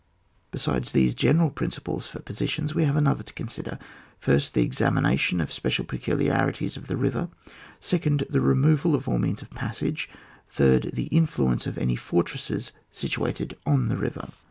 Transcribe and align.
Besides 0.49 0.93
these 0.93 1.13
general 1.13 1.51
principles 1.51 2.07
for 2.07 2.23
positions, 2.23 2.73
we 2.73 2.85
have 2.85 2.95
to 3.23 3.33
consider— 3.33 3.77
first, 4.19 4.55
the 4.55 4.63
examination 4.63 5.39
of 5.39 5.49
the 5.49 5.53
special 5.53 5.85
peculiar 5.85 6.33
ities 6.33 6.75
of 6.75 6.87
the 6.87 6.97
river; 6.97 7.29
second, 7.79 8.23
the 8.27 8.41
removal 8.41 8.95
of 8.95 9.07
all 9.07 9.19
means 9.19 9.43
of 9.43 9.51
passage; 9.51 10.09
third, 10.47 10.89
the 10.95 11.07
iaduence 11.11 11.67
of 11.67 11.77
any 11.77 11.95
fortresses 11.95 12.71
situated 12.91 13.55
on 13.67 13.89
the 13.89 13.95
river. 13.95 14.29